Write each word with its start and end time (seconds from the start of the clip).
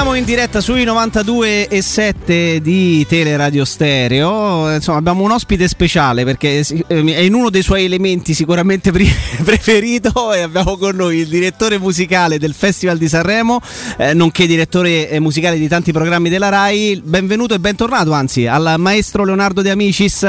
Torniamo 0.00 0.26
in 0.26 0.26
diretta 0.34 0.62
sui 0.62 0.82
92 0.84 1.68
e 1.68 1.82
7 1.82 2.62
di 2.62 3.06
Teleradio 3.06 3.66
Stereo. 3.66 4.72
Insomma, 4.72 4.96
abbiamo 4.96 5.22
un 5.22 5.30
ospite 5.30 5.68
speciale 5.68 6.24
perché 6.24 6.64
ehm, 6.86 7.10
è 7.10 7.18
in 7.18 7.34
uno 7.34 7.50
dei 7.50 7.60
suoi 7.60 7.84
elementi 7.84 8.32
sicuramente 8.32 8.92
preferito 9.44 10.32
e 10.32 10.40
abbiamo 10.40 10.78
con 10.78 10.96
noi 10.96 11.18
il 11.18 11.28
direttore 11.28 11.78
musicale 11.78 12.38
del 12.38 12.54
Festival 12.54 12.96
di 12.96 13.08
Sanremo, 13.08 13.60
eh, 13.98 14.14
nonché 14.14 14.46
direttore 14.46 15.10
eh, 15.10 15.20
musicale 15.20 15.58
di 15.58 15.68
tanti 15.68 15.92
programmi 15.92 16.30
della 16.30 16.48
RAI. 16.48 17.02
Benvenuto 17.04 17.52
e 17.52 17.60
bentornato, 17.60 18.12
anzi, 18.12 18.46
al 18.46 18.76
maestro 18.78 19.22
Leonardo 19.22 19.60
De 19.60 19.68
Amicis. 19.68 20.26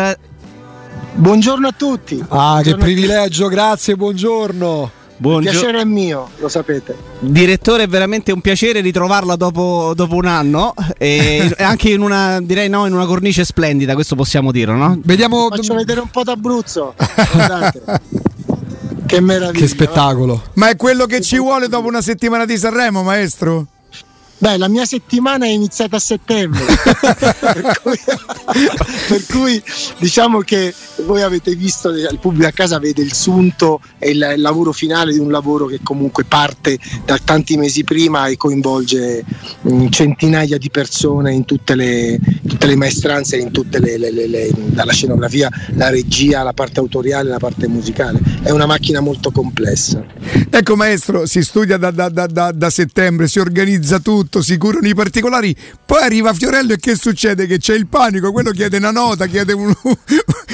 Buongiorno 1.14 1.68
a 1.70 1.74
tutti. 1.78 2.22
Ah, 2.28 2.56
buongiorno 2.56 2.62
che 2.62 2.76
privilegio, 2.76 3.48
grazie, 3.48 3.96
buongiorno. 3.96 5.00
Buongiorno. 5.22 5.50
Il 5.52 5.56
piacere 5.56 5.82
è 5.82 5.86
mio, 5.86 6.30
lo 6.38 6.50
sapete. 6.50 6.98
Direttore, 7.20 7.84
è 7.84 7.88
veramente 7.88 8.32
un 8.32 8.42
piacere 8.42 8.82
ritrovarla 8.82 9.36
dopo, 9.36 9.94
dopo 9.96 10.16
un 10.16 10.26
anno 10.26 10.74
e 10.98 11.54
anche 11.60 11.92
in 11.92 12.02
una, 12.02 12.42
direi 12.42 12.70
no, 12.70 12.88
in 12.88 12.94
una 12.94 13.06
cornice 13.06 13.46
splendida, 13.46 13.94
questo 13.94 14.16
possiamo 14.16 14.52
dire, 14.52 14.74
no? 14.74 15.00
Vediamo... 15.04 15.48
Faccio 15.50 15.76
vedere 15.76 16.00
un 16.00 16.10
po' 16.10 16.24
d'Abruzzo. 16.24 16.96
che 19.06 19.22
meraviglia. 19.22 19.60
Che 19.60 19.68
spettacolo. 19.68 20.42
Ma 20.54 20.70
è 20.70 20.76
quello 20.76 21.06
che 21.06 21.22
ci 21.22 21.38
vuole 21.38 21.68
dopo 21.68 21.88
una 21.88 22.02
settimana 22.02 22.46
di 22.46 22.58
Sanremo, 22.58 23.04
maestro? 23.04 23.68
Beh, 24.42 24.58
la 24.58 24.68
mia 24.68 24.86
settimana 24.86 25.46
è 25.46 25.50
iniziata 25.50 25.98
a 25.98 26.00
settembre, 26.00 26.66
per, 27.54 27.80
cui, 27.84 28.00
per, 29.08 29.26
cui, 29.30 29.64
diciamo 30.00 30.40
che 30.40 30.74
voi 31.06 31.22
avete 31.22 31.54
visto, 31.54 31.90
il 31.90 32.18
pubblico 32.20 32.48
a 32.48 32.52
casa 32.52 32.80
vede 32.80 33.04
il 33.04 33.14
sunto 33.14 33.82
e 34.00 34.10
il, 34.10 34.32
il, 34.36 34.42
lavoro 34.42 34.72
finale 34.72 35.14
di 35.14 35.20
un 35.20 35.30
lavoro 35.30 35.68
che 35.68 35.82
comunque 35.84 36.24
parte 36.24 36.80
da 37.06 37.20
tanti 37.24 37.56
mesi 37.56 37.84
prima 37.84 38.26
e 38.26 38.36
coinvolge 38.36 39.24
mh, 39.62 39.72
mm, 39.72 39.88
centinaia 39.90 40.58
di 40.58 40.72
persone 40.72 41.34
in 41.36 41.46
tutte 41.46 41.76
le, 41.76 42.20
tutte 42.48 42.66
le 42.66 42.76
maestranze, 42.76 43.38
in 43.38 43.52
tutte 43.52 43.78
le, 43.78 43.96
le, 44.00 44.10
le, 44.10 44.50
dalla 44.56 44.92
scenografia, 44.92 45.52
la 45.76 45.92
regia, 45.92 46.42
la 46.42 46.54
parte 46.54 46.80
autoriale, 46.80 47.30
la 47.30 47.38
parte 47.38 47.68
musicale. 47.68 48.20
È 48.42 48.50
una 48.50 48.66
macchina 48.66 49.02
molto 49.02 49.30
complessa. 49.30 50.04
Ecco 50.50 50.76
maestro, 50.76 51.28
si 51.28 51.44
studia 51.44 51.78
da, 51.78 51.92
da, 51.92 52.10
da, 52.10 52.52
da 52.52 52.70
settembre, 52.72 53.28
si 53.28 53.38
organizza 53.38 54.00
tutto 54.00 54.30
tutto, 54.32 54.42
si 54.42 54.58
curano 54.58 54.88
i 54.88 54.96
particolari. 54.96 55.54
Poi 55.86 56.02
arriva 56.02 56.34
Fiorello 56.34 56.72
e 56.72 56.78
che 56.78 56.96
succede? 56.96 57.46
Che 57.46 57.58
c'è 57.58 57.76
il 57.76 57.88
panico, 57.88 58.32
quello 58.32 58.52
chiede 58.52 58.78
una 58.78 58.92
nota, 58.92 59.26
chiede 59.28 59.52
un... 59.52 59.72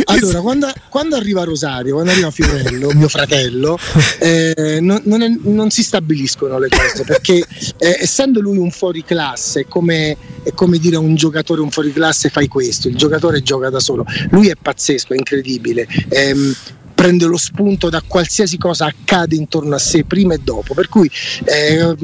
allora, 0.05 0.41
quando, 0.41 0.73
quando, 0.89 1.15
arriva 1.15 1.43
Rosario, 1.43 1.93
quando 1.93 2.11
arriva 2.11 2.31
Fiorello, 2.31 2.91
mio 2.93 3.07
fratello, 3.07 3.77
eh, 4.19 4.79
non, 4.81 5.01
non, 5.03 5.21
è, 5.21 5.31
non, 5.43 5.69
si 5.69 5.83
stabiliscono 5.83 6.57
le 6.57 6.69
cose, 6.69 7.03
perché 7.03 7.45
eh, 7.77 7.97
essendo 7.99 8.41
lui 8.41 8.57
un 8.57 8.71
fuoriclasse, 8.71 9.61
è 9.61 9.65
come, 9.67 10.17
è 10.43 10.51
come 10.53 10.79
dire 10.79 10.95
a 10.95 10.99
un 10.99 11.13
giocatore 11.15 11.61
un 11.61 11.69
fuoriclasse 11.69 12.29
fai 12.29 12.47
questo, 12.47 12.87
il 12.87 12.95
giocatore 12.95 13.43
gioca 13.43 13.69
da 13.69 13.79
solo. 13.79 14.05
Lui 14.31 14.47
è 14.47 14.55
pazzesco, 14.59 15.13
è 15.13 15.17
incredibile. 15.17 15.87
Eh, 16.09 16.55
prende 16.97 17.25
lo 17.27 17.37
spunto 17.37 17.89
da 17.89 18.01
qualsiasi 18.01 18.57
cosa 18.57 18.87
accade 18.87 19.35
intorno 19.35 19.75
a 19.75 19.77
sé 19.77 20.03
prima 20.03 20.33
e 20.33 20.39
dopo. 20.39 20.73
Per 20.73 20.89
cui 20.89 21.07
eh, 21.43 21.95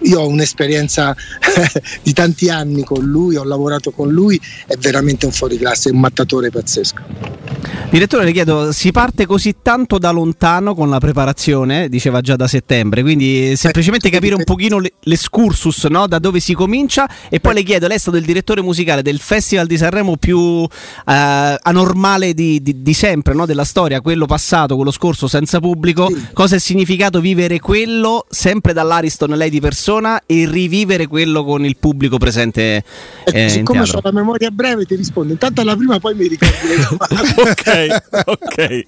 io 0.00 0.20
ho 0.20 0.26
un'esperienza 0.26 1.14
di 2.02 2.14
tanti 2.14 2.48
anni 2.48 2.82
con 2.82 3.04
lui, 3.04 3.36
ho 3.36 3.44
lavorato 3.44 3.90
con 3.90 4.10
lui, 4.10 4.40
è 4.66 4.76
veramente 4.78 5.26
un 5.26 5.32
fuoriclasse, 5.32 5.90
è 5.90 5.92
un 5.92 6.00
mattatore 6.00 6.48
pazzesco. 6.48 7.51
Direttore, 7.92 8.24
le 8.24 8.32
chiedo, 8.32 8.72
si 8.72 8.90
parte 8.90 9.26
così 9.26 9.56
tanto 9.60 9.98
da 9.98 10.10
lontano 10.12 10.74
con 10.74 10.88
la 10.88 10.98
preparazione, 10.98 11.90
diceva 11.90 12.22
già 12.22 12.36
da 12.36 12.46
settembre, 12.46 13.02
quindi 13.02 13.54
semplicemente 13.54 14.08
capire 14.08 14.34
un 14.34 14.44
pochino 14.44 14.80
l'escursus, 15.00 15.84
no? 15.90 16.06
da 16.06 16.18
dove 16.18 16.40
si 16.40 16.54
comincia 16.54 17.06
e 17.28 17.38
poi 17.38 17.52
le 17.52 17.62
chiedo, 17.62 17.86
lei 17.88 17.98
è 17.98 18.00
stato 18.00 18.16
il 18.16 18.24
direttore 18.24 18.62
musicale 18.62 19.02
del 19.02 19.18
Festival 19.18 19.66
di 19.66 19.76
Sanremo 19.76 20.16
più 20.16 20.62
eh, 20.64 21.58
anormale 21.60 22.32
di, 22.32 22.62
di, 22.62 22.80
di 22.80 22.94
sempre, 22.94 23.34
no? 23.34 23.44
della 23.44 23.64
storia, 23.64 24.00
quello 24.00 24.24
passato, 24.24 24.74
quello 24.74 24.90
scorso 24.90 25.28
senza 25.28 25.60
pubblico, 25.60 26.08
sì. 26.08 26.28
cosa 26.32 26.56
è 26.56 26.58
significato 26.58 27.20
vivere 27.20 27.60
quello 27.60 28.24
sempre 28.30 28.72
dall'Ariston 28.72 29.32
lei 29.32 29.50
di 29.50 29.60
persona 29.60 30.22
e 30.24 30.48
rivivere 30.48 31.06
quello 31.06 31.44
con 31.44 31.62
il 31.66 31.76
pubblico 31.76 32.16
presente? 32.16 32.84
Eh, 33.24 33.50
siccome 33.50 33.80
ho 33.80 34.00
la 34.02 34.12
memoria 34.12 34.50
breve 34.50 34.86
ti 34.86 34.94
rispondo, 34.94 35.34
intanto 35.34 35.60
alla 35.60 35.76
prima 35.76 36.00
poi 36.00 36.14
mi 36.14 36.26
domande. 36.88 37.50
ok, 37.50 37.81
ok. 38.24 38.84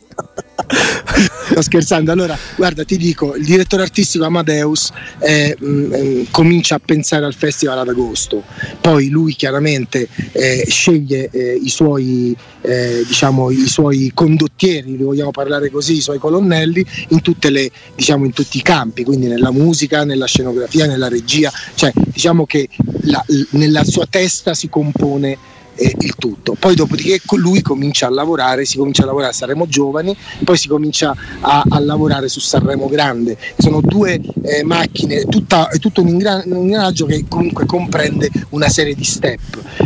Sto 1.50 1.62
scherzando. 1.62 2.12
Allora, 2.12 2.36
guarda, 2.56 2.84
ti 2.84 2.96
dico, 2.96 3.34
il 3.34 3.44
direttore 3.44 3.82
artistico 3.82 4.24
Amadeus 4.24 4.90
eh, 5.20 5.56
mh, 5.58 5.66
mm, 5.66 5.92
eh, 5.92 6.26
comincia 6.30 6.76
a 6.76 6.80
pensare 6.84 7.24
al 7.24 7.34
festival 7.34 7.78
ad 7.78 7.88
agosto. 7.88 8.42
Poi 8.80 9.08
lui 9.08 9.34
chiaramente 9.34 10.08
eh, 10.32 10.64
sceglie 10.68 11.28
eh, 11.30 11.58
i 11.62 11.68
suoi 11.68 12.36
eh, 12.64 13.04
diciamo 13.06 13.50
i 13.50 13.66
suoi 13.66 14.10
condottieri, 14.14 14.96
li 14.96 15.02
vogliamo 15.02 15.30
parlare 15.30 15.70
così, 15.70 15.96
i 15.96 16.00
suoi 16.00 16.18
colonnelli 16.18 16.84
in, 17.08 17.20
le, 17.50 17.70
diciamo, 17.94 18.24
in 18.24 18.32
tutti 18.32 18.58
i 18.58 18.62
campi, 18.62 19.04
quindi 19.04 19.26
nella 19.26 19.50
musica, 19.52 20.04
nella 20.04 20.26
scenografia, 20.26 20.86
nella 20.86 21.08
regia, 21.08 21.52
cioè 21.74 21.92
diciamo 21.94 22.46
che 22.46 22.68
la, 23.02 23.22
nella 23.50 23.84
sua 23.84 24.06
testa 24.08 24.54
si 24.54 24.68
compone 24.68 25.36
eh, 25.74 25.94
il 25.98 26.14
tutto. 26.16 26.56
Poi 26.58 26.74
dopodiché 26.74 27.20
lui 27.36 27.62
comincia 27.62 28.06
a 28.06 28.10
lavorare, 28.10 28.64
si 28.64 28.76
comincia 28.76 29.02
a 29.02 29.06
lavorare 29.06 29.30
a 29.30 29.34
Sanremo 29.34 29.66
Giovani, 29.66 30.16
poi 30.44 30.56
si 30.56 30.68
comincia 30.68 31.14
a, 31.40 31.64
a 31.68 31.78
lavorare 31.80 32.28
su 32.28 32.40
Sanremo 32.40 32.88
Grande. 32.88 33.36
Sono 33.58 33.80
due 33.80 34.20
eh, 34.42 34.64
macchine, 34.64 35.24
tutta, 35.24 35.68
è 35.68 35.78
tutto 35.78 36.02
un, 36.02 36.08
ingran- 36.08 36.42
un 36.46 36.62
ingranaggio 36.62 37.06
che 37.06 37.24
comunque 37.28 37.66
comprende 37.66 38.30
una 38.50 38.68
serie 38.68 38.94
di 38.94 39.04
step. 39.04 39.40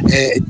Eh, 0.07 0.43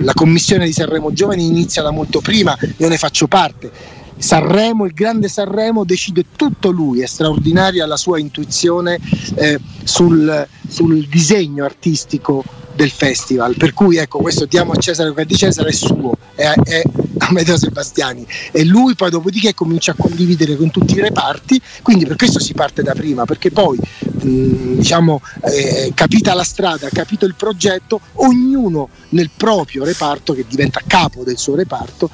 la 0.00 0.12
commissione 0.14 0.66
di 0.66 0.72
Sanremo 0.72 1.12
Giovani 1.12 1.46
inizia 1.46 1.82
da 1.82 1.90
molto 1.90 2.20
prima, 2.20 2.56
io 2.76 2.88
ne 2.88 2.96
faccio 2.96 3.26
parte. 3.26 3.70
Sanremo, 4.18 4.86
il 4.86 4.94
grande 4.94 5.28
Sanremo 5.28 5.84
decide 5.84 6.24
tutto 6.36 6.70
lui, 6.70 7.02
è 7.02 7.06
straordinaria 7.06 7.86
la 7.86 7.98
sua 7.98 8.18
intuizione 8.18 8.98
eh, 9.34 9.58
sul, 9.84 10.46
sul 10.66 11.06
disegno 11.06 11.64
artistico 11.64 12.42
del 12.76 12.90
festival. 12.90 13.56
Per 13.56 13.72
cui 13.72 13.96
ecco, 13.96 14.18
questo 14.18 14.44
diamo 14.44 14.72
a 14.72 14.76
Cesare 14.76 15.10
quello 15.12 15.26
di 15.26 15.36
Cesare 15.36 15.70
è 15.70 15.72
suo, 15.72 16.12
è, 16.34 16.52
è 16.62 16.82
Amedeo 17.18 17.56
Sebastiani. 17.56 18.26
E 18.52 18.64
lui 18.64 18.94
poi 18.94 19.10
dopodiché 19.10 19.54
comincia 19.54 19.92
a 19.92 19.94
condividere 19.96 20.56
con 20.56 20.70
tutti 20.70 20.94
i 20.94 21.00
reparti, 21.00 21.60
quindi 21.82 22.06
per 22.06 22.16
questo 22.16 22.40
si 22.40 22.54
parte 22.54 22.82
da 22.82 22.92
prima, 22.92 23.24
perché 23.24 23.50
poi 23.50 23.78
mh, 23.78 24.76
diciamo 24.76 25.20
eh, 25.42 25.92
capita 25.94 26.34
la 26.34 26.44
strada, 26.44 26.88
capito 26.88 27.26
il 27.26 27.34
progetto, 27.34 28.00
ognuno 28.14 28.88
nel 29.10 29.30
proprio 29.36 29.84
reparto, 29.84 30.34
che 30.34 30.44
diventa 30.48 30.80
capo 30.86 31.22
del 31.24 31.38
suo 31.38 31.54
reparto, 31.54 32.10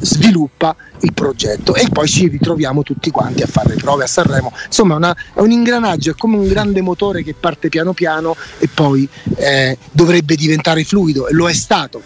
sviluppa 0.00 0.74
il 1.00 1.12
progetto 1.12 1.74
e 1.74 1.88
poi 1.90 2.08
ci 2.08 2.28
ritroviamo 2.28 2.82
tutti 2.82 3.10
quanti 3.10 3.42
a 3.42 3.46
fare 3.46 3.70
le 3.70 3.80
prove 3.80 4.04
a 4.04 4.06
Sanremo. 4.06 4.52
Insomma, 4.66 4.96
una, 4.96 5.14
è 5.34 5.40
un 5.40 5.50
ingranaggio, 5.50 6.10
è 6.10 6.14
come 6.14 6.36
un 6.36 6.46
grande 6.46 6.80
motore 6.80 7.22
che 7.22 7.34
parte 7.34 7.68
piano 7.68 7.92
piano 7.92 8.36
e 8.58 8.68
poi 8.68 9.08
eh, 9.36 9.78
dovrebbe 9.90 10.36
diventare 10.36 10.84
fluido 10.84 11.28
e 11.28 11.32
lo 11.32 11.48
è 11.48 11.54
stato. 11.54 12.02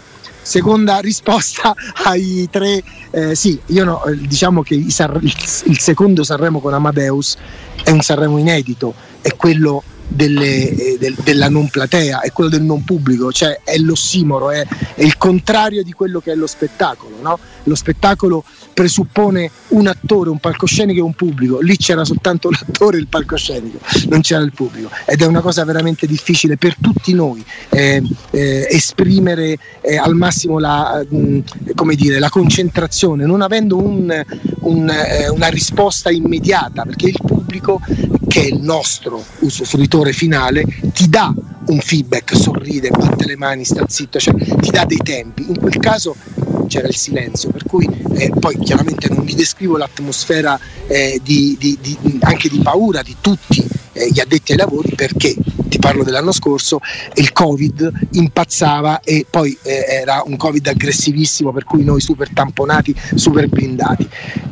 Seconda 0.47 0.99
risposta 0.99 1.75
ai 2.05 2.47
tre, 2.49 2.81
eh, 3.11 3.35
sì, 3.35 3.59
io 3.65 3.83
no, 3.83 4.05
eh, 4.05 4.15
diciamo 4.15 4.61
che 4.61 4.75
il, 4.75 4.85
il 4.85 5.77
secondo 5.77 6.23
Sanremo 6.23 6.61
con 6.61 6.73
Amadeus 6.73 7.35
è 7.83 7.89
un 7.89 7.99
Sanremo 7.99 8.37
inedito, 8.37 8.93
è 9.19 9.35
quello 9.35 9.83
delle, 10.07 10.69
eh, 10.69 10.97
del, 10.99 11.15
della 11.23 11.49
non 11.49 11.69
platea, 11.69 12.21
è 12.21 12.31
quello 12.31 12.49
del 12.49 12.63
non 12.63 12.83
pubblico, 12.83 13.31
cioè 13.31 13.61
è 13.63 13.77
l'ossimoro, 13.77 14.51
è, 14.51 14.65
è 14.95 15.03
il 15.03 15.17
contrario 15.17 15.83
di 15.83 15.91
quello 15.91 16.19
che 16.19 16.31
è 16.31 16.35
lo 16.35 16.47
spettacolo. 16.47 17.17
No? 17.21 17.39
Lo 17.63 17.75
spettacolo 17.75 18.43
presuppone 18.73 19.49
un 19.69 19.87
attore, 19.87 20.29
un 20.29 20.39
palcoscenico 20.39 20.99
e 20.99 21.03
un 21.03 21.13
pubblico, 21.13 21.59
lì 21.59 21.77
c'era 21.77 22.05
soltanto 22.05 22.49
l'attore 22.53 22.97
e 22.97 22.99
il 22.99 23.07
palcoscenico, 23.07 23.79
non 24.09 24.21
c'era 24.21 24.43
il 24.43 24.53
pubblico 24.53 24.89
ed 25.05 25.21
è 25.21 25.25
una 25.25 25.41
cosa 25.41 25.65
veramente 25.65 26.05
difficile 26.05 26.57
per 26.57 26.75
tutti 26.79 27.13
noi 27.13 27.43
eh, 27.69 28.01
eh, 28.31 28.67
esprimere 28.69 29.57
eh, 29.81 29.97
al 29.97 30.13
massimo 30.13 30.59
la, 30.59 31.03
mh, 31.07 31.17
mm, 31.17 31.39
dire, 31.95 32.19
la, 32.19 32.29
concentrazione, 32.29 33.25
non 33.25 33.41
avendo 33.41 33.77
un, 33.77 34.23
un, 34.59 34.89
eh, 34.89 35.29
una 35.29 35.47
risposta 35.47 36.11
immediata, 36.11 36.83
perché 36.83 37.07
il 37.07 37.19
pubblico 37.25 37.81
che 38.37 38.43
è 38.43 38.45
il 38.53 38.61
nostro 38.61 39.25
usufruitore 39.39 40.13
finale 40.13 40.63
ti 40.93 41.09
dà 41.09 41.33
un 41.69 41.79
feedback, 41.79 42.37
sorride, 42.37 42.91
batte 42.91 43.25
le 43.25 43.35
mani, 43.35 43.65
sta 43.65 43.83
zitto, 43.87 44.19
cioè 44.19 44.35
ti 44.35 44.69
dà 44.69 44.85
dei 44.85 44.99
tempi. 45.03 45.45
In 45.47 45.59
quel 45.59 45.77
caso 45.77 46.15
c'era 46.67 46.87
il 46.87 46.95
silenzio, 46.95 47.49
per 47.49 47.63
cui 47.63 47.89
eh, 48.13 48.31
poi 48.39 48.57
chiaramente 48.59 49.09
non 49.09 49.25
vi 49.25 49.33
descrivo 49.33 49.75
l'atmosfera 49.75 50.57
eh, 50.85 51.19
di, 51.23 51.57
di, 51.59 51.77
di, 51.81 51.97
anche 52.21 52.47
di 52.47 52.59
paura 52.59 53.01
di 53.01 53.15
tutti 53.19 53.65
eh, 53.97 54.09
gli 54.11 54.19
addetti 54.19 54.51
ai 54.51 54.59
lavori 54.59 54.93
perché 54.95 55.35
ti 55.67 55.79
parlo 55.79 56.03
dell'anno 56.03 56.31
scorso 56.31 56.79
il 57.15 57.31
covid 57.33 57.91
impazzava 58.11 59.01
e 59.01 59.25
poi 59.29 59.57
eh, 59.63 59.85
era 59.89 60.23
un 60.25 60.37
covid 60.37 60.67
aggressivissimo 60.67 61.51
per 61.51 61.65
cui 61.65 61.83
noi 61.83 61.99
super 61.99 62.29
tamponati 62.31 62.95
super 63.15 63.47
blindati 63.47 64.07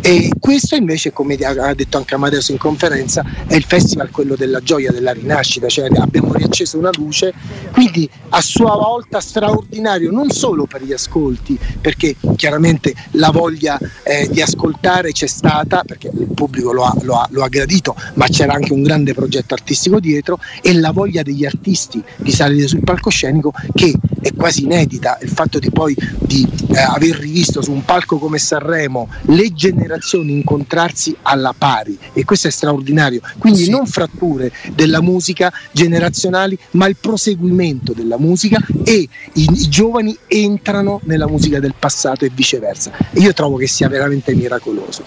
E 0.07 0.29
questo 0.39 0.75
invece, 0.75 1.11
come 1.11 1.33
ha 1.33 1.73
detto 1.73 1.97
anche 1.97 2.13
Amadeus 2.13 2.49
in 2.49 2.59
conferenza, 2.59 3.25
è 3.47 3.55
il 3.55 3.63
festival 3.63 4.11
quello 4.11 4.35
della 4.35 4.59
gioia, 4.59 4.91
della 4.91 5.13
rinascita, 5.13 5.67
cioè 5.67 5.87
abbiamo 5.97 6.31
riacceso 6.31 6.77
una 6.77 6.91
luce, 6.93 7.33
quindi 7.71 8.07
a 8.29 8.39
sua 8.39 8.75
volta 8.75 9.19
straordinario 9.19 10.11
non 10.11 10.29
solo 10.29 10.67
per 10.67 10.83
gli 10.83 10.93
ascolti, 10.93 11.57
perché 11.81 12.17
chiaramente 12.35 12.93
la 13.13 13.31
voglia 13.31 13.79
eh, 14.03 14.29
di 14.29 14.43
ascoltare 14.43 15.11
c'è 15.11 15.25
stata, 15.25 15.81
perché 15.83 16.11
il 16.13 16.27
pubblico 16.35 16.71
lo 16.71 16.83
ha, 16.83 16.95
lo, 17.01 17.15
ha, 17.15 17.27
lo 17.31 17.43
ha 17.43 17.47
gradito, 17.47 17.95
ma 18.13 18.27
c'era 18.27 18.53
anche 18.53 18.73
un 18.73 18.83
grande 18.83 19.15
progetto 19.15 19.55
artistico 19.55 19.99
dietro 19.99 20.37
e 20.61 20.71
la 20.75 20.91
voglia 20.91 21.23
degli 21.23 21.45
artisti 21.45 21.99
di 22.17 22.31
salire 22.31 22.67
sul 22.67 22.83
palcoscenico 22.83 23.51
che 23.73 23.91
è 24.21 24.31
quasi 24.35 24.65
inedita, 24.65 25.17
il 25.23 25.29
fatto 25.29 25.57
di 25.57 25.71
poi 25.71 25.95
di 26.19 26.47
eh, 26.75 26.79
aver 26.79 27.15
rivisto 27.15 27.63
su 27.63 27.71
un 27.71 27.83
palco 27.85 28.19
come 28.19 28.37
Sanremo 28.37 29.07
le 29.21 29.51
generazioni 29.53 29.93
incontrarsi 30.23 31.15
alla 31.21 31.53
pari 31.57 31.97
e 32.13 32.23
questo 32.25 32.47
è 32.47 32.51
straordinario, 32.51 33.21
quindi 33.37 33.63
sì. 33.63 33.69
non 33.69 33.85
fratture 33.85 34.51
della 34.73 35.01
musica 35.01 35.51
generazionali 35.71 36.57
ma 36.71 36.87
il 36.87 36.97
proseguimento 36.99 37.93
della 37.93 38.17
musica 38.17 38.59
e 38.83 39.07
i, 39.33 39.49
i 39.51 39.69
giovani 39.69 40.17
entrano 40.27 41.01
nella 41.03 41.27
musica 41.27 41.59
del 41.59 41.73
passato 41.77 42.25
e 42.25 42.31
viceversa 42.33 42.91
e 43.11 43.19
io 43.19 43.33
trovo 43.33 43.57
che 43.57 43.67
sia 43.67 43.87
veramente 43.87 44.33
miracoloso. 44.33 45.03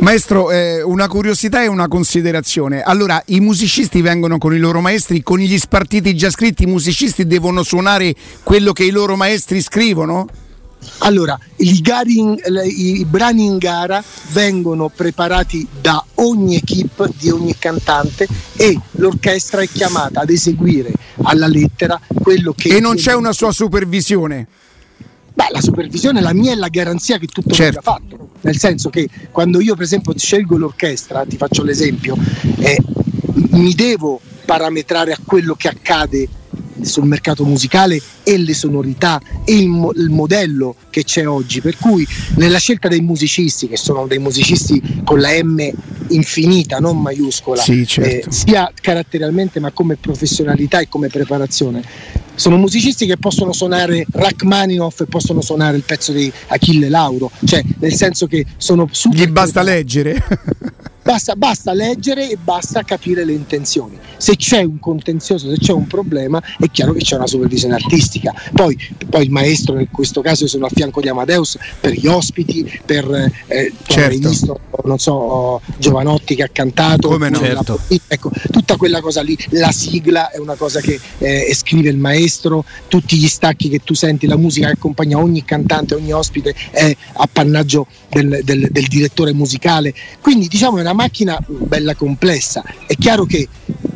Maestro, 0.00 0.50
eh, 0.50 0.82
una 0.82 1.08
curiosità 1.08 1.62
e 1.62 1.66
una 1.66 1.88
considerazione. 1.88 2.82
Allora, 2.82 3.20
i 3.26 3.40
musicisti 3.40 4.00
vengono 4.00 4.38
con 4.38 4.54
i 4.54 4.58
loro 4.58 4.80
maestri, 4.80 5.22
con 5.22 5.38
gli 5.38 5.58
spartiti 5.58 6.14
già 6.16 6.30
scritti, 6.30 6.62
i 6.62 6.66
musicisti 6.66 7.26
devono 7.26 7.62
suonare 7.62 8.14
quello 8.42 8.72
che 8.72 8.84
i 8.84 8.90
loro 8.90 9.16
maestri 9.16 9.60
scrivono? 9.60 10.26
Allora, 10.98 11.38
i, 11.56 11.82
in, 12.06 12.36
i, 12.64 13.04
brani 13.04 13.44
in 13.44 13.58
gara 13.58 14.02
vengono 14.32 14.88
preparati 14.88 15.66
da 15.80 16.04
ogni 16.16 16.56
equipe 16.56 17.10
di 17.18 17.30
ogni 17.30 17.56
cantante 17.58 18.26
e 18.56 18.78
l'orchestra 18.92 19.62
è 19.62 19.68
chiamata 19.68 20.20
ad 20.20 20.30
eseguire 20.30 20.92
alla 21.22 21.46
lettera 21.46 22.00
quello 22.22 22.52
che... 22.52 22.68
E 22.68 22.80
non 22.80 22.96
c'è 22.96 23.14
una 23.14 23.32
sua 23.32 23.52
supervisione? 23.52 24.46
Beh, 25.34 25.48
la 25.52 25.60
supervisione 25.60 26.20
la 26.20 26.32
mia 26.32 26.52
è 26.52 26.56
la 26.56 26.68
garanzia 26.68 27.16
che 27.18 27.26
tutto 27.26 27.54
certo. 27.54 27.80
venga 27.80 28.16
fatto. 28.16 28.28
Nel 28.40 28.58
senso 28.58 28.90
che 28.90 29.08
quando 29.30 29.60
io, 29.60 29.74
per 29.74 29.84
esempio, 29.84 30.12
scelgo 30.16 30.56
l'orchestra, 30.56 31.24
ti 31.24 31.36
faccio 31.36 31.62
l'esempio, 31.62 32.16
eh, 32.58 32.76
mi 33.50 33.72
devo 33.74 34.20
parametrare 34.44 35.12
a 35.12 35.18
quello 35.24 35.54
che 35.54 35.68
accade 35.68 36.28
sul 36.82 37.06
mercato 37.06 37.44
musicale 37.44 38.00
e 38.22 38.38
le 38.38 38.54
sonorità 38.54 39.20
e 39.44 39.54
il, 39.54 39.68
mo- 39.68 39.92
il, 39.92 40.10
modello 40.10 40.76
che 40.90 41.04
c'è 41.04 41.26
oggi. 41.26 41.60
Per 41.60 41.76
cui 41.78 42.06
nella 42.36 42.58
scelta 42.58 42.88
dei 42.88 43.00
musicisti, 43.00 43.68
che 43.68 43.76
sono 43.76 44.06
dei 44.06 44.18
musicisti 44.18 45.02
con 45.04 45.20
la 45.20 45.30
M 45.42 45.70
infinita, 46.08 46.78
non 46.78 47.00
maiuscola, 47.00 47.62
sì, 47.62 47.86
certo. 47.86 48.28
eh, 48.28 48.32
sia 48.32 48.70
caratterialmente 48.80 49.60
ma 49.60 49.70
come 49.70 49.96
professionalità 49.96 50.80
e 50.80 50.88
come 50.88 51.08
preparazione, 51.08 51.82
sono 52.34 52.56
musicisti 52.56 53.04
che 53.04 53.16
possono 53.16 53.52
suonare 53.52 54.06
Rachmaninoff 54.12 55.00
e 55.00 55.06
possono 55.06 55.40
suonare 55.40 55.76
il 55.76 55.82
pezzo 55.82 56.12
di 56.12 56.30
Achille 56.48 56.88
Lauro, 56.88 57.30
cioè 57.44 57.62
nel 57.78 57.94
senso 57.94 58.26
che 58.26 58.46
sono 58.56 58.88
super... 58.90 59.18
Gli 59.18 59.26
basta 59.26 59.62
leggere. 59.62 60.22
Basta, 61.08 61.36
basta, 61.36 61.72
leggere 61.72 62.28
e 62.28 62.36
basta 62.36 62.82
capire 62.82 63.24
le 63.24 63.32
intenzioni. 63.32 63.98
Se 64.18 64.36
c'è 64.36 64.62
un 64.62 64.78
contenzioso, 64.78 65.48
se 65.48 65.56
c'è 65.56 65.72
un 65.72 65.86
problema, 65.86 66.38
è 66.58 66.70
chiaro 66.70 66.92
che 66.92 66.98
c'è 66.98 67.16
una 67.16 67.26
supervisione 67.26 67.76
artistica. 67.76 68.34
Poi, 68.52 68.76
poi 69.08 69.22
il 69.22 69.30
maestro, 69.30 69.78
in 69.78 69.90
questo 69.90 70.20
caso, 70.20 70.46
sono 70.46 70.66
a 70.66 70.68
fianco 70.68 71.00
di 71.00 71.08
Amadeus 71.08 71.56
per 71.80 71.94
gli 71.94 72.06
ospiti, 72.06 72.82
per 72.84 73.32
eh, 73.46 73.72
certo. 73.86 74.28
visto, 74.28 74.60
non 74.84 74.98
so, 74.98 75.62
Giovanotti 75.78 76.34
che 76.34 76.42
ha 76.42 76.50
cantato. 76.52 77.08
Come 77.08 77.30
no? 77.30 77.38
Certo. 77.38 77.80
ecco, 78.06 78.30
tutta 78.50 78.76
quella 78.76 79.00
cosa 79.00 79.22
lì, 79.22 79.34
la 79.52 79.72
sigla 79.72 80.30
è 80.30 80.36
una 80.36 80.56
cosa 80.56 80.80
che 80.80 81.00
eh, 81.20 81.50
scrive 81.54 81.88
il 81.88 81.96
maestro, 81.96 82.66
tutti 82.86 83.16
gli 83.16 83.28
stacchi 83.28 83.70
che 83.70 83.78
tu 83.78 83.94
senti, 83.94 84.26
la 84.26 84.36
musica 84.36 84.66
che 84.66 84.74
accompagna 84.74 85.16
ogni 85.16 85.42
cantante, 85.42 85.94
ogni 85.94 86.12
ospite 86.12 86.54
è 86.70 86.94
appannaggio 87.14 87.86
del, 88.10 88.40
del, 88.44 88.68
del 88.70 88.86
direttore 88.88 89.32
musicale. 89.32 89.94
Quindi 90.20 90.48
diciamo 90.48 90.76
è 90.76 90.80
una 90.82 90.96
macchina 90.98 91.38
bella 91.46 91.94
complessa. 91.94 92.64
È 92.84 92.94
chiaro 92.96 93.24
che 93.24 93.46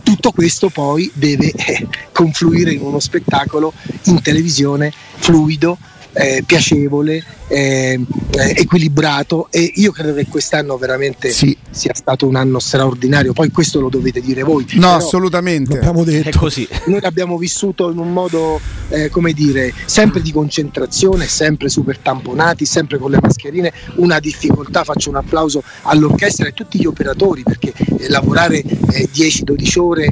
tutto 0.05 0.31
questo 0.31 0.69
poi 0.69 1.11
deve 1.13 1.51
eh, 1.51 1.89
confluire 2.13 2.73
in 2.73 2.81
uno 2.81 3.01
spettacolo 3.01 3.73
in 4.05 4.23
televisione 4.23 4.93
fluido, 5.17 5.77
eh, 6.13 6.45
piacevole, 6.47 7.25
eh, 7.53 8.01
eh, 8.31 8.55
equilibrato 8.57 9.49
e 9.51 9.73
io 9.75 9.93
credo 9.93 10.15
che 10.15 10.27
quest'anno 10.27 10.79
veramente 10.79 11.29
sì. 11.29 11.55
sia 11.71 11.93
stato 11.95 12.27
un 12.27 12.37
anno 12.37 12.59
straordinario. 12.59 13.35
Poi 13.35 13.51
questo 13.51 13.79
lo 13.79 13.91
dovete 13.91 14.23
dire 14.23 14.43
voi. 14.43 14.65
No, 14.77 14.95
assolutamente. 14.95 15.77
Abbiamo 15.77 16.03
detto. 16.03 16.31
È 16.31 16.33
così. 16.33 16.67
Noi 16.87 17.01
l'abbiamo 17.03 17.37
vissuto 17.37 17.91
in 17.91 17.99
un 17.99 18.11
modo, 18.11 18.59
eh, 18.89 19.11
come 19.11 19.35
dire, 19.35 19.71
sempre 19.85 20.23
di 20.23 20.33
concentrazione, 20.33 21.27
sempre 21.27 21.69
super 21.69 21.99
tamponati, 21.99 22.65
sempre 22.65 22.97
con 22.97 23.11
le 23.11 23.19
mascherine, 23.21 23.71
una 23.97 24.19
difficoltà. 24.19 24.83
Faccio 24.83 25.11
un 25.11 25.17
applauso 25.17 25.63
all'orchestra 25.83 26.47
e 26.47 26.49
a 26.49 26.53
tutti 26.53 26.81
gli 26.81 26.87
operatori 26.87 27.43
perché 27.43 27.75
eh, 27.99 28.09
lavorare 28.09 28.63
10-12 28.63 29.79
ore 29.79 30.11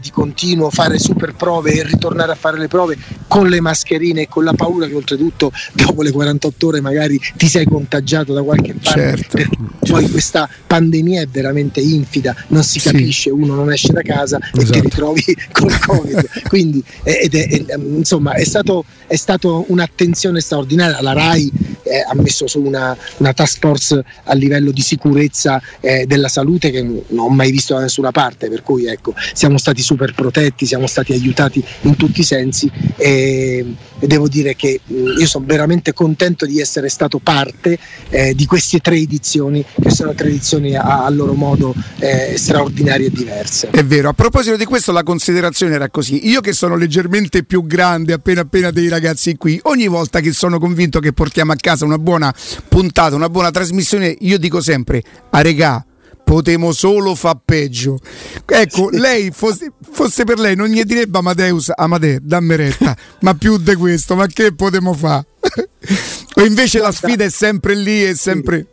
di 0.00 0.10
continuo, 0.10 0.70
fare 0.70 0.98
super 0.98 1.34
prove 1.34 1.72
e 1.72 1.82
ritornare 1.84 2.32
a 2.32 2.34
fare 2.34 2.58
le 2.58 2.66
prove 2.66 2.96
con 3.28 3.46
le 3.48 3.60
mascherine 3.60 4.22
e 4.22 4.28
con 4.28 4.42
la 4.42 4.54
paura 4.54 4.86
che 4.86 4.94
oltretutto 4.94 5.52
dopo 5.74 6.02
le 6.02 6.10
48 6.10 6.66
ore 6.66 6.77
magari 6.80 7.20
ti 7.36 7.48
sei 7.48 7.64
contagiato 7.64 8.32
da 8.32 8.42
qualche 8.42 8.74
parte. 8.74 9.26
Certo. 9.28 9.66
Poi 9.88 10.08
questa 10.10 10.48
pandemia 10.66 11.22
è 11.22 11.26
veramente 11.26 11.80
infida, 11.80 12.34
non 12.48 12.62
si 12.62 12.80
capisce, 12.80 13.22
sì. 13.22 13.28
uno 13.30 13.54
non 13.54 13.72
esce 13.72 13.92
da 13.92 14.02
casa 14.02 14.38
esatto. 14.38 14.60
e 14.60 14.64
ti 14.64 14.80
ritrovi 14.80 15.24
col 15.52 15.78
Covid. 15.78 16.42
Quindi 16.48 16.82
ed 17.02 17.34
è, 17.34 17.64
è, 17.66 17.76
insomma 17.78 18.32
è 18.32 18.44
stato, 18.44 18.84
è 19.06 19.16
stato 19.16 19.64
un'attenzione 19.68 20.40
straordinaria. 20.40 21.00
La 21.00 21.12
RAI 21.12 21.50
eh, 21.88 22.04
ha 22.06 22.14
messo 22.14 22.46
su 22.46 22.60
una, 22.62 22.96
una, 23.18 23.32
task 23.32 23.58
force 23.60 24.04
a 24.24 24.34
livello 24.34 24.70
di 24.70 24.80
sicurezza 24.80 25.60
eh, 25.80 26.06
della 26.06 26.28
salute 26.28 26.70
che 26.70 26.82
non 26.82 27.02
ho 27.18 27.28
mai 27.28 27.50
visto 27.50 27.74
da 27.74 27.80
nessuna 27.80 28.10
parte, 28.10 28.48
per 28.48 28.62
cui 28.62 28.86
ecco, 28.86 29.14
siamo 29.32 29.58
stati 29.58 29.82
super 29.82 30.14
protetti, 30.14 30.66
siamo 30.66 30.86
stati 30.86 31.12
aiutati 31.12 31.64
in 31.82 31.96
tutti 31.96 32.20
i 32.20 32.24
sensi 32.24 32.70
e, 32.96 33.64
e 33.98 34.06
devo 34.06 34.28
dire 34.28 34.54
che 34.54 34.80
io 34.86 35.26
sono 35.26 35.44
veramente 35.46 35.92
contento 35.92 36.46
di 36.46 36.60
essere 36.60 36.67
stato 36.88 37.18
parte 37.18 37.78
eh, 38.10 38.34
di 38.34 38.46
queste 38.46 38.78
tre 38.80 38.96
edizioni, 38.96 39.64
che 39.80 39.90
sono 39.90 40.14
tre 40.14 40.28
edizioni 40.28 40.74
a, 40.74 41.04
a 41.04 41.10
loro 41.10 41.34
modo 41.34 41.74
eh, 41.98 42.34
straordinarie 42.36 43.06
e 43.06 43.10
diverse. 43.10 43.70
È 43.70 43.84
vero, 43.84 44.08
a 44.08 44.12
proposito 44.12 44.56
di 44.56 44.64
questo 44.64 44.92
la 44.92 45.02
considerazione 45.02 45.74
era 45.74 45.88
così, 45.88 46.28
io 46.28 46.40
che 46.40 46.52
sono 46.52 46.76
leggermente 46.76 47.44
più 47.44 47.66
grande 47.66 48.12
appena 48.12 48.42
appena 48.42 48.70
dei 48.70 48.88
ragazzi 48.88 49.36
qui, 49.36 49.58
ogni 49.64 49.86
volta 49.86 50.20
che 50.20 50.32
sono 50.32 50.58
convinto 50.58 51.00
che 51.00 51.12
portiamo 51.12 51.52
a 51.52 51.56
casa 51.56 51.84
una 51.84 51.98
buona 51.98 52.34
puntata, 52.68 53.14
una 53.14 53.28
buona 53.28 53.50
trasmissione, 53.50 54.16
io 54.20 54.38
dico 54.38 54.60
sempre, 54.60 55.02
a 55.30 55.40
regà, 55.40 55.84
potemo 56.28 56.72
solo 56.72 57.14
fa 57.14 57.40
peggio. 57.42 57.98
Ecco, 58.44 58.90
lei 58.92 59.30
fosse, 59.32 59.72
fosse, 59.90 60.24
per 60.24 60.38
lei 60.38 60.54
non 60.54 60.68
gli 60.68 60.82
direbbe 60.82 61.18
Amadeus, 61.18 61.72
Amadeo, 61.74 62.18
dammi 62.20 62.56
retta, 62.56 62.94
ma 63.20 63.34
più 63.34 63.56
di 63.56 63.74
questo, 63.76 64.14
ma 64.14 64.26
che 64.26 64.52
potremmo 64.54 64.92
fare? 64.92 65.26
o 66.38 66.44
invece 66.44 66.78
la 66.78 66.92
sfida 66.92 67.24
è 67.24 67.30
sempre 67.30 67.74
lì, 67.74 68.02
è 68.02 68.14
sempre 68.14 68.66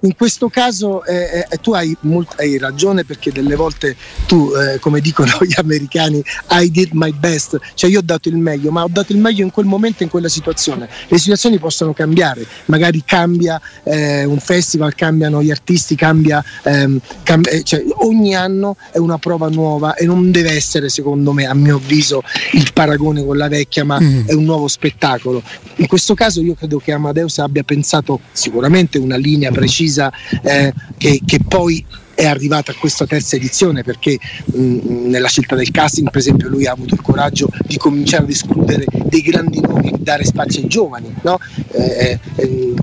in 0.00 0.14
questo 0.14 0.48
caso 0.48 1.04
eh, 1.04 1.44
eh, 1.48 1.56
tu 1.56 1.72
hai, 1.72 1.96
molt- 2.00 2.38
hai, 2.38 2.56
ragione 2.56 3.04
perché 3.04 3.32
delle 3.32 3.56
volte 3.56 3.96
tu, 4.26 4.52
eh, 4.54 4.78
come 4.78 5.00
dicono 5.00 5.32
gli 5.42 5.54
americani, 5.56 6.22
I 6.50 6.70
did 6.70 6.90
my 6.92 7.12
best, 7.12 7.58
cioè 7.74 7.90
io 7.90 7.98
ho 7.98 8.02
dato 8.02 8.28
il 8.28 8.36
meglio, 8.36 8.70
ma 8.70 8.84
ho 8.84 8.88
dato 8.88 9.12
il 9.12 9.18
meglio 9.18 9.42
in 9.42 9.50
quel 9.50 9.66
momento, 9.66 10.04
in 10.04 10.08
quella 10.08 10.28
situazione. 10.28 10.88
Le 11.08 11.18
situazioni 11.18 11.58
possono 11.58 11.92
cambiare, 11.92 12.46
magari 12.66 13.02
cambia 13.04 13.60
eh, 13.82 14.24
un 14.24 14.38
festival, 14.38 14.94
cambiano 14.94 15.42
gli 15.42 15.50
artisti, 15.50 15.96
cambia, 15.96 16.44
ehm, 16.62 17.00
cambia 17.24 17.50
eh, 17.50 17.64
cioè, 17.64 17.82
ogni 17.96 18.36
anno 18.36 18.76
è 18.92 18.98
una 18.98 19.18
prova 19.18 19.48
nuova 19.48 19.94
e 19.94 20.06
non 20.06 20.30
deve 20.30 20.52
essere, 20.52 20.90
secondo 20.90 21.32
me, 21.32 21.46
a 21.46 21.54
mio 21.54 21.76
avviso, 21.76 22.22
il 22.52 22.70
paragone 22.72 23.24
con 23.24 23.36
la 23.36 23.48
vecchia, 23.48 23.84
ma 23.84 23.98
mm. 24.00 24.26
è 24.26 24.32
un 24.32 24.44
nuovo 24.44 24.68
spettacolo. 24.68 25.42
In 25.76 25.88
questo 25.88 26.14
caso 26.14 26.40
io 26.40 26.54
credo 26.54 26.78
che 26.78 26.92
Amadeus 26.92 27.38
abbia 27.38 27.64
pensato 27.64 28.20
sicuramente 28.30 28.98
una 28.98 29.16
linea 29.16 29.50
precisa 29.50 29.87
precisa 29.88 30.12
eh, 30.42 30.72
che, 30.96 31.20
che 31.24 31.40
poi 31.46 31.84
è 32.14 32.26
arrivata 32.26 32.72
a 32.72 32.74
questa 32.74 33.06
terza 33.06 33.36
edizione 33.36 33.84
perché 33.84 34.18
mh, 34.44 34.60
mm, 34.60 35.08
nella 35.08 35.28
scelta 35.28 35.54
del 35.54 35.70
casting 35.70 36.10
per 36.10 36.20
esempio 36.20 36.48
lui 36.48 36.66
ha 36.66 36.72
avuto 36.72 36.94
il 36.94 37.00
coraggio 37.00 37.48
di 37.64 37.76
cominciare 37.76 38.24
ad 38.24 38.30
escludere 38.30 38.84
dei 39.04 39.22
grandi 39.22 39.60
nomi 39.60 39.90
e 39.90 39.98
dare 39.98 40.24
spazio 40.24 40.60
ai 40.60 40.66
giovani 40.66 41.14
no? 41.22 41.38
eh, 41.72 42.18
eh, 42.34 42.74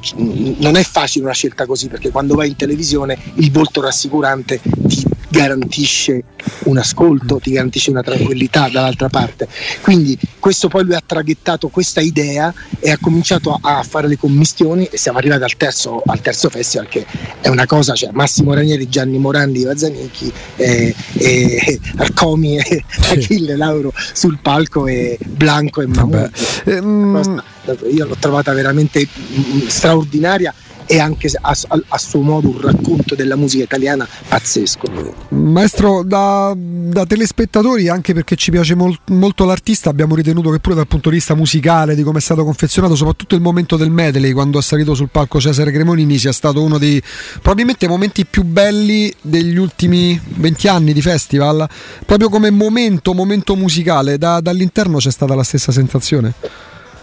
non 0.60 0.78
è 0.78 0.84
facile 0.84 1.26
una 1.26 1.34
scelta 1.34 1.66
così 1.66 1.90
perché 1.90 2.12
quando 2.12 2.36
vai 2.36 2.50
in 2.50 2.56
televisione 2.56 3.18
il 3.36 3.52
volto 3.52 3.82
rassicurante 3.82 4.62
ti 4.62 5.06
garantisce 5.36 6.24
un 6.66 6.78
ascolto, 6.78 7.40
ti 7.40 7.52
garantisce 7.52 7.90
una 7.90 8.02
tranquillità 8.02 8.70
dall'altra 8.70 9.10
parte. 9.10 9.48
Quindi 9.82 10.18
questo 10.40 10.70
poi 10.70 10.86
lui 10.86 10.96
ha 10.96 11.04
traghettato 11.06 11.68
questa 11.68 12.00
idea 12.00 12.54
e 12.80 12.92
ha 12.92 12.98
cominciato 13.00 13.58
a, 13.62 13.84
fare 13.84 14.08
le 14.08 14.18
commissioni 14.18 14.86
e 14.86 14.98
siamo 14.98 15.18
arrivati 15.18 15.44
al 15.44 15.58
terzo, 15.58 16.02
al 16.06 16.22
terzo 16.22 16.50
festival 16.50 16.88
che 16.88 17.06
è 17.42 17.50
una 17.50 17.66
cosa, 17.66 17.94
cioè 17.94 18.12
Massimo 18.14 18.54
Ranieri, 18.54 18.88
Gianni 18.88 19.18
Morandi, 19.18 19.66
Vazzanicchi, 19.66 20.32
eh, 20.56 20.96
eh, 21.18 21.80
Arcomi 21.98 22.58
e 22.58 22.84
Achille 23.12 23.58
Lauro 23.58 23.92
sul 24.14 24.40
palco 24.42 24.88
e 24.88 25.18
Blanco 25.22 25.82
e 25.82 25.88
Mahmoud. 25.88 26.32
Ehm, 26.66 27.44
Io 27.92 28.06
l'ho 28.06 28.18
trovata 28.18 28.54
veramente 28.54 29.06
mm, 29.06 29.68
straordinaria 29.68 30.54
e 30.86 31.00
anche 31.00 31.30
a, 31.42 31.56
a- 31.68 31.82
a 31.88 31.98
suo 31.98 32.22
modo 32.22 32.50
un 32.50 32.62
racconto 32.62 33.16
della 33.16 33.36
musica 33.36 33.64
italiana 33.64 34.08
pazzesco. 34.28 35.14
Maestro, 35.30 36.04
da, 36.04 36.54
da 36.56 37.06
telespettatori, 37.06 37.88
anche 37.90 38.14
perché 38.14 38.36
ci 38.36 38.52
piace 38.52 38.76
mol- 38.76 38.98
molto 39.08 39.46
l'artista, 39.46 39.90
abbiamo 39.90 40.16
ritenuto 40.16 40.50
che 40.50 40.60
pure 40.60 40.76
dal 40.76 40.88
punto 40.88 41.10
di 41.10 41.16
vista 41.16 41.36
musicale, 41.36 41.96
di 41.96 42.04
come 42.04 42.20
è 42.20 42.22
stato 42.22 42.44
confezionato, 42.44 42.96
soprattutto 42.96 43.36
il 43.36 43.42
momento 43.42 43.78
del 43.78 43.90
medley, 43.92 44.32
quando 44.32 44.60
è 44.60 44.62
salito 44.62 44.94
sul 44.94 45.10
palco 45.10 45.40
Cesare 45.40 45.72
Cremonini, 45.72 46.18
sia 46.18 46.32
stato 46.32 46.62
uno 46.62 46.78
dei 46.78 47.02
probabilmente 47.42 47.88
momenti 47.88 48.26
più 48.26 48.44
belli 48.44 49.14
degli 49.22 49.58
ultimi 49.58 50.20
20 50.24 50.68
anni 50.68 50.94
di 50.94 51.02
festival. 51.02 51.68
Proprio 52.06 52.30
come 52.30 52.50
momento, 52.52 53.14
momento 53.14 53.56
musicale, 53.56 54.18
da- 54.18 54.40
dall'interno 54.42 54.98
c'è 54.98 55.12
stata 55.12 55.36
la 55.36 55.44
stessa 55.44 55.72
sensazione. 55.72 56.34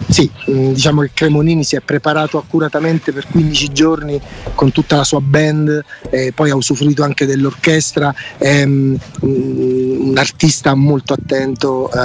Sì, 0.08 0.30
mh, 0.46 0.72
diciamo 0.72 1.02
che 1.02 1.10
Cremonini 1.14 1.64
si 1.64 1.76
è 1.76 1.80
preparato 1.80 2.38
accuratamente 2.38 3.12
per 3.12 3.26
15 3.28 3.72
giorni 3.72 4.20
con 4.54 4.70
tutta 4.72 4.96
la 4.96 5.04
sua 5.04 5.20
band, 5.20 5.82
eh, 6.10 6.32
poi 6.34 6.50
ha 6.50 6.56
usufruito 6.56 7.02
anche 7.02 7.24
dell'orchestra, 7.26 8.14
è 8.36 8.64
mh, 8.64 8.98
un 9.20 10.14
artista 10.16 10.74
molto 10.74 11.14
attento 11.14 11.90
eh, 11.90 11.98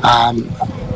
a- 0.00 0.34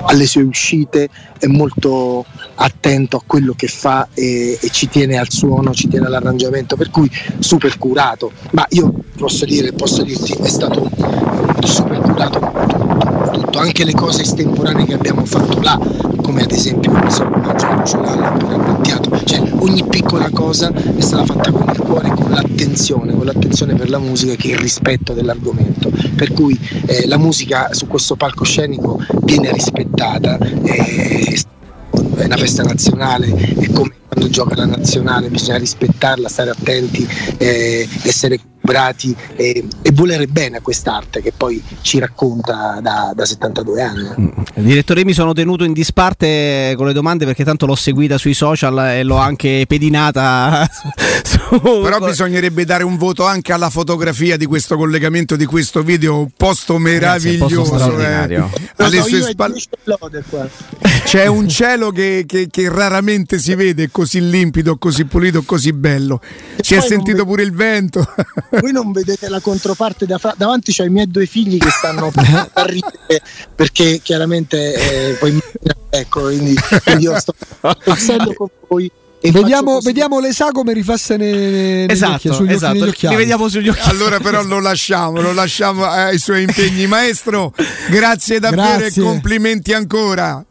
alle 0.03 0.27
sue 0.27 0.43
uscite, 0.43 1.09
è 1.39 1.47
molto 1.47 2.25
attento 2.57 3.17
a 3.19 3.23
quello 3.27 3.53
che 3.55 3.67
fa 3.69 4.09
e, 4.15 4.59
e 4.61 4.69
ci 4.71 4.89
tiene 4.89 5.19
al 5.19 5.31
suono, 5.31 5.73
ci 5.75 5.89
tiene 5.89 6.07
all'arrangiamento, 6.07 6.77
per 6.77 6.91
cui 6.91 7.11
super 7.41 7.77
curato. 7.79 8.33
Ma 8.53 8.65
io 8.71 8.93
posso 9.17 9.45
dire, 9.45 9.73
posso 9.73 10.03
dirti, 10.03 10.33
è 10.33 10.49
stato 10.49 10.89
super 11.61 11.99
curato 12.01 13.08
tutto, 13.41 13.59
anche 13.59 13.85
le 13.85 13.93
cose 13.93 14.23
estemporanee 14.23 14.85
che 14.85 14.95
abbiamo 14.95 15.25
fatto 15.25 15.61
là, 15.61 15.79
come 16.23 16.43
ad 16.43 16.51
esempio 16.51 16.93
il 16.93 17.11
salvataggio 17.11 17.67
a 17.67 17.85
Ciolalla 17.85 18.31
per 18.33 18.49
Arbattiato, 18.49 19.23
cioè 19.25 19.43
ogni 19.59 19.85
piccola 19.85 20.29
cosa 20.31 20.73
è 20.73 21.01
stata 21.01 21.25
fatta 21.25 21.51
con 21.53 21.69
il 21.71 21.79
cuore, 21.79 22.11
con 22.11 22.31
l'attenzione, 22.31 23.15
con 23.15 23.25
l'attenzione 23.25 23.75
per 23.75 23.89
la 23.91 23.99
musica 23.99 24.35
che 24.35 24.49
il 24.49 24.59
rispetto 24.59 25.13
dell'argomento, 25.13 25.91
per 26.17 26.33
cui 26.33 26.59
eh, 26.87 27.07
la 27.07 27.19
musica 27.19 27.73
su 27.73 27.87
questo 27.87 28.17
palcoscenico 28.17 29.01
viene 29.23 29.53
rispettata, 29.53 30.39
eh, 30.39 31.41
è 32.17 32.25
una 32.25 32.37
festa 32.37 32.63
nazionale, 32.63 33.33
è 33.33 33.71
come 33.71 33.93
quando 34.09 34.29
gioca 34.29 34.57
la 34.57 34.67
nazionale, 34.67 35.29
bisogna 35.29 35.59
rispettarla, 35.59 36.29
stare 36.29 36.51
attenti, 36.51 37.07
eh, 37.37 37.89
essere 38.03 38.39
brati 38.73 39.17
e, 39.35 39.65
e 39.81 39.91
volere 39.93 40.27
bene 40.27 40.59
a 40.59 40.61
quest'arte 40.61 41.23
che 41.23 41.33
poi 41.35 41.63
ci 41.81 41.99
racconta 41.99 42.81
da, 42.83 43.13
da 43.15 43.25
72 43.25 43.81
anni. 43.83 44.33
Direttore, 44.57 45.07
mi 45.07 45.15
sono 45.15 45.33
tenuto 45.33 45.65
in 45.65 45.73
disparte 45.73 46.75
con 46.77 46.87
le 46.87 46.93
domande 46.93 47.25
perché 47.25 47.45
tanto 47.45 47.65
l'ho 47.65 47.75
seguita 47.75 48.19
sui 48.19 48.35
social 48.35 48.79
e 48.91 49.03
l'ho 49.05 49.17
anche 49.17 49.65
pedinata. 49.67 50.69
su- 51.25 51.61
Però 51.61 51.99
bisognerebbe 51.99 52.67
dare 52.67 52.85
un 52.85 52.99
voto 52.99 53.25
anche 53.25 53.55
alla 53.55 53.71
fotografia 53.71 54.37
di 54.37 54.45
questo 54.45 54.77
collegamento, 54.77 55.35
di 55.35 55.47
questo 55.47 55.83
video, 55.83 56.19
un 56.19 56.29
posto 56.37 56.77
meraviglioso. 56.77 57.65
straordinario. 57.65 58.51
eh. 58.55 58.85
Alle 58.85 59.01
so, 59.01 59.09
sue 59.09 59.23
spalle 59.23 59.57
c'è 61.05 61.27
un 61.27 61.49
cielo 61.49 61.91
che, 61.91 62.25
che- 62.27 62.49
che 62.51 62.69
raramente 62.69 63.39
si 63.39 63.55
vede 63.55 63.89
così 63.91 64.29
limpido, 64.29 64.77
così 64.77 65.07
pulito, 65.07 65.43
così 65.43 65.73
bello. 65.73 66.21
Si 66.61 66.75
è 66.75 66.81
sentito 66.81 67.25
pure 67.25 67.43
il 67.43 67.53
vento. 67.53 68.07
Voi 68.61 68.73
non 68.73 68.93
vedete 68.93 69.29
la 69.29 69.41
controparte 69.41 70.07
da 70.07 70.19
fra- 70.19 70.35
davanti 70.37 70.73
c'ho 70.73 70.85
i 70.85 70.91
miei 70.91 71.09
due 71.09 71.27
figli 71.27 71.59
che 71.59 71.71
stanno 71.71 72.11
a 72.53 72.63
ridere 72.65 73.23
perché 73.55 74.01
chiaramente 74.03 74.75
eh, 74.75 75.13
poi 75.15 75.39
ecco 75.91 76.21
quindi, 76.23 76.55
quindi 76.85 77.05
io 77.05 77.19
sto 77.19 77.35
passando 77.85 78.33
con 78.35 78.49
voi 78.69 78.91
e 79.21 79.33
Vediamo, 79.33 79.81
vediamo 79.81 80.21
le 80.21 80.33
sagome 80.33 80.73
rifasse 80.73 81.17
ne, 81.17 81.33
negli 81.33 81.83
occhi- 81.87 81.93
Esatto, 81.93 82.33
sugli 82.35 82.53
esatto. 82.53 82.75
Li 82.75 82.89
occhiali. 82.89 83.17
vediamo 83.17 83.49
sugli 83.49 83.69
occhi. 83.69 83.89
Allora 83.89 84.21
però 84.21 84.45
lo 84.45 84.61
lasciamo, 84.61 85.21
lo 85.21 85.33
lasciamo 85.33 85.85
ai 85.87 86.19
suoi 86.21 86.43
impegni. 86.43 86.87
Maestro, 86.87 87.53
grazie 87.91 88.39
davvero 88.39 88.79
Grazie. 88.79 89.03
e 89.03 89.05
complimenti 89.05 89.73
ancora. 89.73 90.45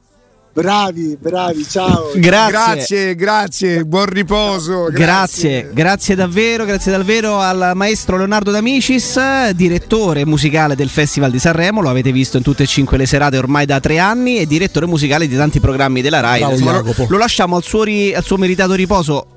Bravi 0.62 1.18
bravi 1.20 1.64
ciao 1.64 2.12
Grazie. 2.16 2.36
Grazie, 2.48 3.16
grazie, 3.16 3.86
buon 3.86 4.06
riposo. 4.06 4.88
Grazie, 4.92 5.70
grazie 5.74 6.16
davvero, 6.16 6.66
grazie 6.66 6.92
davvero 6.92 7.40
al 7.40 7.72
maestro 7.76 8.18
Leonardo 8.18 8.52
D'Amicis, 8.52 9.50
direttore 9.52 10.26
musicale 10.26 10.76
del 10.76 10.90
Festival 10.90 11.32
di 11.32 11.40
Sanremo, 11.40 11.82
lo 11.82 11.90
avete 11.90 12.12
visto 12.12 12.38
in 12.38 12.44
tutte 12.44 12.64
e 12.64 12.66
cinque 12.66 12.98
le 12.98 13.06
serate 13.06 13.38
ormai 13.38 13.66
da 13.66 13.80
tre 13.80 14.00
anni 14.00 14.38
e 14.40 14.48
direttore 14.48 14.86
musicale 14.86 15.28
di 15.28 15.36
tanti 15.36 15.60
programmi 15.60 16.02
della 16.02 16.20
RAI. 16.22 16.40
Bravo, 16.40 16.54
Insomma, 16.54 16.82
lo, 16.82 17.06
lo 17.08 17.18
lasciamo 17.18 17.56
al 17.56 17.64
suo, 17.64 17.84
ri- 17.84 18.14
al 18.14 18.24
suo 18.24 18.38
meritato 18.38 18.74
riposo 18.74 19.28